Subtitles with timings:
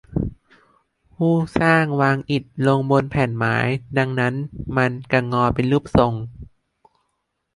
[1.15, 3.57] ผู้สร้างวางอิฐลงบนแผ่นไม้
[3.97, 4.33] ดังนั้น
[4.77, 6.13] มันจะงอเป็นรูปทรง